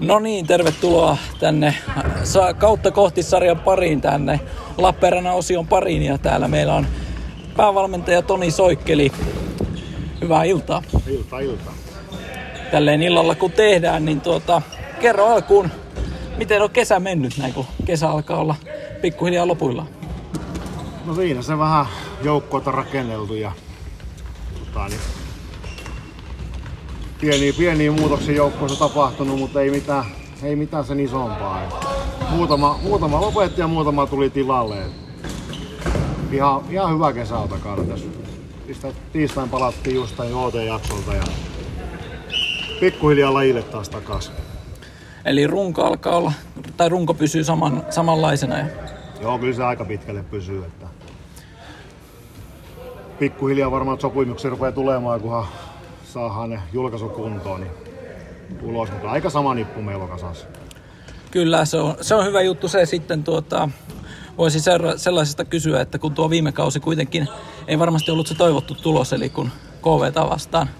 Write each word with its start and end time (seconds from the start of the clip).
No 0.00 0.18
niin, 0.18 0.46
tervetuloa 0.46 1.16
tänne 1.40 1.74
sa- 2.24 2.54
kautta 2.54 2.90
kohti 2.90 3.22
sarjan 3.22 3.58
pariin 3.58 4.00
tänne 4.00 4.40
Lappeenrannan 4.78 5.34
osion 5.34 5.66
pariin 5.66 6.02
ja 6.02 6.18
täällä 6.18 6.48
meillä 6.48 6.74
on 6.74 6.86
päävalmentaja 7.56 8.22
Toni 8.22 8.50
Soikkeli. 8.50 9.12
Hyvää 10.20 10.44
iltaa. 10.44 10.82
Ilta, 11.06 11.40
ilta. 11.40 11.70
Tälleen 12.70 13.02
illalla 13.02 13.34
kun 13.34 13.52
tehdään, 13.52 14.04
niin 14.04 14.20
tuota, 14.20 14.62
kerro 15.00 15.26
alkuun, 15.26 15.70
miten 16.36 16.62
on 16.62 16.70
kesä 16.70 17.00
mennyt 17.00 17.38
näin, 17.38 17.54
kun 17.54 17.66
kesä 17.84 18.10
alkaa 18.10 18.36
olla 18.36 18.54
pikkuhiljaa 19.02 19.46
lopuilla. 19.48 19.86
No 21.04 21.14
siinä 21.14 21.42
se 21.42 21.58
vähän 21.58 21.86
joukkoita 22.22 22.70
rakenneltu 22.70 23.34
ja 23.34 23.52
tota, 24.58 24.88
niin, 24.88 25.00
pieniä, 27.20 27.52
pieniä 27.58 27.92
muutoksia 27.92 28.36
joukkoissa 28.36 28.78
tapahtunut, 28.78 29.38
mutta 29.38 29.60
ei 29.60 29.70
mitään, 29.70 30.04
ei 30.42 30.56
mitään 30.56 30.84
sen 30.84 31.00
isompaa. 31.00 31.62
Muutama, 32.30 32.78
muutama 32.82 33.20
lopetti 33.20 33.60
ja 33.60 33.68
muutama 33.68 34.06
tuli 34.06 34.30
tilalle. 34.30 34.76
Ihan, 36.32 36.62
ihan 36.70 36.94
hyvä 36.94 37.12
kesä 37.12 37.38
on 37.38 37.48
takana 37.48 37.84
tässä. 37.84 38.06
Tiistain 39.12 39.48
palattiin 39.48 39.96
just 39.96 40.16
tämän 40.16 40.32
JT-jaksolta 40.32 41.14
ja 41.14 41.24
pikkuhiljaa 42.80 43.34
lajille 43.34 43.62
taas 43.62 43.88
takaisin. 43.88 44.34
Eli 45.24 45.46
runko 45.46 45.84
alkaa 45.84 46.16
olla, 46.16 46.32
tai 46.76 46.88
runko 46.88 47.14
pysyy 47.14 47.44
saman, 47.44 47.82
samanlaisena. 47.90 48.58
Ja 48.58 48.66
Joo, 49.22 49.38
kyllä 49.38 49.54
se 49.54 49.64
aika 49.64 49.84
pitkälle 49.84 50.22
pysyy. 50.22 50.64
Että 50.64 50.86
pikkuhiljaa 53.18 53.70
varmaan 53.70 54.00
sopimuksia 54.00 54.50
rupeaa 54.50 54.72
tulemaan, 54.72 55.20
kunhan 55.20 55.46
saadaan 56.12 56.50
ne 56.50 56.60
julkaisukuntoon, 56.72 57.60
niin 57.60 57.72
ulos. 58.62 58.90
Mutta 58.90 59.10
aika 59.10 59.30
sama 59.30 59.54
nippu 59.54 59.82
meillä 59.82 60.04
on 60.04 60.10
kasassa. 60.10 60.46
Kyllä, 61.30 61.64
se 61.64 61.76
on, 61.76 61.94
se 62.00 62.14
on 62.14 62.26
hyvä 62.26 62.42
juttu 62.42 62.68
se 62.68 62.86
sitten 62.86 63.24
tuota, 63.24 63.68
voisi 64.38 64.60
sellaisesta 64.96 65.44
kysyä, 65.44 65.80
että 65.80 65.98
kun 65.98 66.14
tuo 66.14 66.30
viime 66.30 66.52
kausi 66.52 66.80
kuitenkin 66.80 67.28
ei 67.68 67.78
varmasti 67.78 68.10
ollut 68.10 68.26
se 68.26 68.34
toivottu 68.34 68.74
tulos, 68.74 69.12
eli 69.12 69.28
kun 69.28 69.50
KV 69.82 70.30
vastaan 70.30 70.70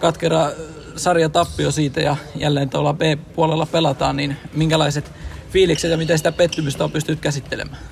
katkera 0.00 0.46
äh, 0.46 0.52
sarja 0.96 1.28
tappio 1.28 1.70
siitä 1.70 2.00
ja 2.00 2.16
jälleen 2.34 2.70
tuolla 2.70 2.94
B-puolella 2.94 3.66
pelataan, 3.66 4.16
niin 4.16 4.36
minkälaiset 4.54 5.12
fiilikset 5.50 5.90
ja 5.90 5.96
miten 5.96 6.18
sitä 6.18 6.32
pettymystä 6.32 6.84
on 6.84 6.92
pystynyt 6.92 7.20
käsittelemään? 7.20 7.82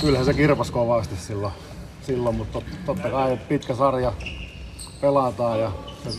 Kyllähän 0.00 0.26
se 0.26 0.34
kirpas 0.34 0.70
kovasti 0.70 1.16
silloin, 1.16 1.52
silloin 2.02 2.36
mutta 2.36 2.58
tot- 2.58 2.76
totta 2.86 3.10
kai 3.10 3.38
pitkä 3.48 3.74
sarja 3.74 4.12
pelataan 5.00 5.60
ja 5.60 5.72
se, 6.04 6.18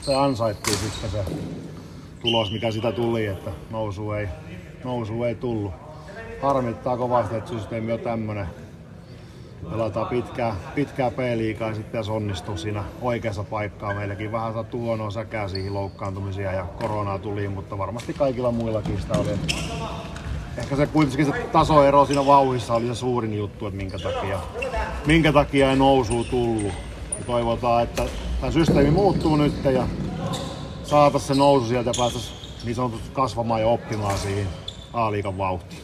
se 0.00 0.14
ansaittiin 0.14 0.78
sitten 0.78 1.10
se 1.10 1.24
tulos, 2.20 2.52
mikä 2.52 2.70
sitä 2.70 2.92
tuli, 2.92 3.26
että 3.26 3.50
nousu 3.70 4.12
ei, 4.12 4.28
nousu 4.84 5.24
ei 5.24 5.34
tullut. 5.34 5.72
Harmittaa 6.42 6.96
kovasti, 6.96 7.36
että 7.36 7.50
systeemi 7.50 7.92
on 7.92 8.00
tämmönen. 8.00 8.46
Pelataan 9.70 10.06
pitkää, 10.06 10.56
pitkää 10.74 11.10
P-liigaa 11.10 11.68
ja 11.68 11.74
sitten 11.74 11.90
pitäisi 11.90 12.10
onnistua 12.10 12.56
siinä 12.56 12.84
oikeassa 13.02 13.44
paikkaa. 13.44 13.94
Meilläkin 13.94 14.32
vähän 14.32 14.54
sattuu 14.54 14.80
huonoa 14.80 15.10
säkää 15.10 15.48
siihen 15.48 15.74
loukkaantumisia 15.74 16.52
ja 16.52 16.64
koronaa 16.64 17.18
tuli, 17.18 17.48
mutta 17.48 17.78
varmasti 17.78 18.14
kaikilla 18.14 18.52
muillakin 18.52 19.00
sitä 19.00 19.18
oli. 19.18 19.30
Ehkä 20.56 20.76
se 20.76 20.86
kuitenkin 20.86 21.26
se 21.26 21.32
tasoero 21.52 22.06
siinä 22.06 22.26
vauhissa 22.26 22.74
oli 22.74 22.86
se 22.86 22.94
suurin 22.94 23.38
juttu, 23.38 23.66
että 23.66 23.76
minkä 23.76 23.98
takia, 23.98 24.40
minkä 25.06 25.32
takia 25.32 25.70
ei 25.70 25.76
nousua 25.76 26.24
tullut. 26.24 26.72
Toivotaan, 27.26 27.82
että 27.82 28.02
tämä 28.40 28.52
systeemi 28.52 28.90
muuttuu 28.90 29.36
nyt 29.36 29.64
ja 29.64 29.86
saataisiin 30.84 31.28
se 31.28 31.34
nousu 31.34 31.66
sieltä 31.66 31.90
ja 31.90 31.94
päästäisiin 31.98 32.36
niin 32.64 32.74
sanotusti 32.74 33.10
kasvamaan 33.12 33.60
ja 33.60 33.66
oppimaan 33.66 34.18
siihen 34.18 34.48
A-liigan 34.92 35.38
vauhtiin. 35.38 35.82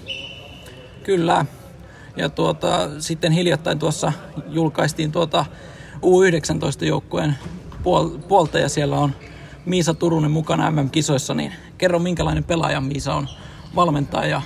Kyllä. 1.03 1.47
Ja 2.17 2.29
tuota, 2.29 3.01
sitten 3.01 3.33
hiljattain 3.33 3.79
tuossa 3.79 4.13
julkaistiin 4.49 5.13
tuota 5.13 5.45
U19-joukkueen 5.97 7.39
puol- 7.83 8.19
puolta 8.29 8.59
ja 8.59 8.69
siellä 8.69 8.99
on 8.99 9.15
Miisa 9.67 9.95
Turunen 9.95 10.31
mukana 10.31 10.71
MM-kisoissa, 10.71 11.35
niin 11.35 11.53
kerro 11.79 11.99
minkälainen 11.99 12.45
pelaaja 12.45 12.81
Miisa 12.81 13.15
on 13.15 13.29
valmentaja 13.75 14.27
ja 14.27 14.43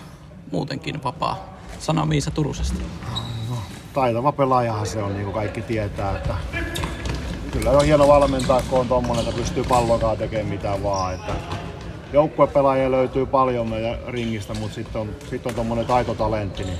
muutenkin 0.53 1.03
vapaa 1.03 1.57
sana 1.78 2.07
Miisa 2.07 2.31
Turusesta. 2.31 2.81
taitava 3.93 4.33
pelaajahan 4.33 4.87
se 4.87 5.03
on, 5.03 5.13
niin 5.13 5.25
kuin 5.25 5.34
kaikki 5.34 5.63
tietää. 5.63 6.17
Että 6.17 6.34
kyllä 7.59 7.71
on 7.71 7.84
hieno 7.84 8.09
valmentaa, 8.09 8.62
kun 8.71 8.81
on 8.81 8.89
tommonen, 8.89 9.25
että 9.25 9.41
pystyy 9.41 9.65
pallokaa 9.65 10.17
tekemään 10.17 10.47
mitä 10.47 10.83
vaan. 10.83 11.15
Että 11.15 11.33
joukkuepelaajia 12.12 12.91
löytyy 12.91 13.27
paljon 13.27 13.69
meidän 13.69 13.99
ringistä, 14.09 14.55
mutta 14.55 14.75
sitten 14.75 15.00
on, 15.00 15.11
sit 15.31 15.47
on 15.47 15.55
tommonen 15.55 15.87
taitotalentti, 15.87 16.65
niin 16.65 16.78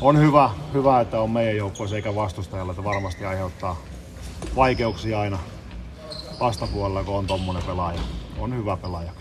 on 0.00 0.18
hyvä, 0.18 0.50
hyvä, 0.74 1.00
että 1.00 1.20
on 1.20 1.30
meidän 1.30 1.56
joukkueessa 1.56 1.96
eikä 1.96 2.14
vastustajalla, 2.14 2.72
että 2.72 2.84
varmasti 2.84 3.24
aiheuttaa 3.24 3.76
vaikeuksia 4.56 5.20
aina 5.20 5.38
vastapuolella, 6.40 7.04
kun 7.04 7.14
on 7.14 7.26
tommonen 7.26 7.62
pelaaja. 7.62 8.00
On 8.38 8.56
hyvä 8.56 8.76
pelaaja. 8.76 9.12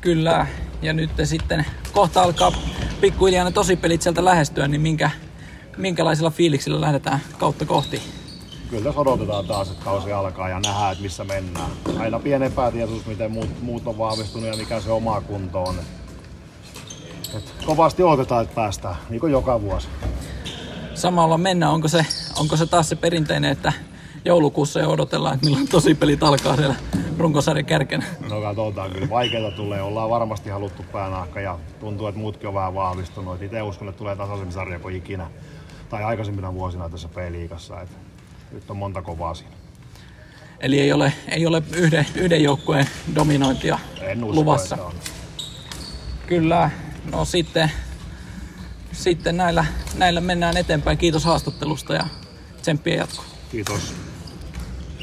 Kyllä, 0.00 0.46
ja 0.82 0.92
nyt 0.92 1.10
sitten 1.24 1.66
kohta 1.92 2.22
alkaa 2.22 2.52
pikkuhiljaa 3.00 3.44
ne 3.44 3.50
tosipelit 3.50 4.02
sieltä 4.02 4.24
lähestyä, 4.24 4.68
niin 4.68 4.80
minkä, 4.80 5.10
minkälaisilla 5.76 6.30
fiiliksillä 6.30 6.80
lähdetään 6.80 7.20
kautta 7.38 7.64
kohti? 7.64 8.21
Kyllä 8.72 8.84
tässä 8.84 9.00
odotetaan 9.00 9.46
taas, 9.46 9.70
että 9.70 9.84
kausi 9.84 10.12
alkaa 10.12 10.48
ja 10.48 10.60
nähdään, 10.60 10.92
että 10.92 11.02
missä 11.02 11.24
mennään. 11.24 11.70
Aina 11.98 12.18
pieni 12.18 12.46
epätietoisuus, 12.46 13.06
miten 13.06 13.30
muut, 13.30 13.48
muut 13.62 13.86
on 13.86 13.98
vahvistunut 13.98 14.48
ja 14.48 14.56
mikä 14.56 14.80
se 14.80 14.90
oma 14.90 15.20
kunto 15.20 15.62
on. 15.62 15.74
Et 17.36 17.54
kovasti 17.66 18.02
odotetaan, 18.02 18.42
että 18.42 18.54
päästään, 18.54 18.96
niin 19.10 19.20
kuin 19.20 19.32
joka 19.32 19.62
vuosi. 19.62 19.88
Samalla 20.94 21.38
mennään, 21.38 21.72
onko 21.72 21.88
se, 21.88 22.06
onko 22.40 22.56
se 22.56 22.66
taas 22.66 22.88
se 22.88 22.96
perinteinen, 22.96 23.50
että 23.50 23.72
joulukuussa 24.24 24.80
jo 24.80 24.90
odotellaan, 24.90 25.34
että 25.34 25.46
milloin 25.46 25.68
tosipelit 25.68 26.22
alkaa 26.22 26.56
siellä 26.56 26.74
runkosarjan 27.18 27.64
kärkenä. 27.66 28.04
No 28.30 28.40
katsotaan, 28.40 28.90
kyllä 28.90 29.10
vaikeita 29.10 29.56
tulee. 29.56 29.82
Ollaan 29.82 30.10
varmasti 30.10 30.50
haluttu 30.50 30.84
päänahka 30.92 31.40
ja 31.40 31.58
tuntuu, 31.80 32.06
että 32.06 32.20
muutkin 32.20 32.48
on 32.48 32.54
vähän 32.54 32.74
vahvistunut. 32.74 33.42
Itse 33.42 33.62
uskon, 33.62 33.88
että 33.88 33.98
tulee 33.98 34.16
tasaisempi 34.16 34.54
sarja 34.54 34.78
kuin 34.78 34.96
ikinä 34.96 35.30
tai 35.88 36.04
aikaisempina 36.04 36.54
vuosina 36.54 36.88
tässä 36.88 37.08
P-liigassa. 37.08 37.80
Et 37.80 37.88
nyt 38.52 38.70
on 38.70 38.76
monta 38.76 39.02
kovaa 39.02 39.34
siinä. 39.34 39.52
Eli 40.60 40.80
ei 40.80 40.92
ole, 40.92 41.12
ei 41.28 41.46
ole 41.46 41.62
yhden, 41.76 42.06
yhden 42.14 42.42
joukkueen 42.42 42.86
dominointia 43.14 43.78
En 44.00 44.24
usko, 44.24 44.34
luvassa. 44.34 44.74
että 44.74 44.86
on. 44.86 44.94
Kyllä, 46.26 46.70
no 47.12 47.24
sitten, 47.24 47.72
sitten 48.92 49.36
näillä, 49.36 49.64
näillä 49.96 50.20
mennään 50.20 50.56
eteenpäin. 50.56 50.98
Kiitos 50.98 51.24
haastattelusta 51.24 51.94
ja 51.94 52.06
tsemppiä 52.62 52.94
jatkoa. 52.94 53.24
Kiitos. 53.50 53.94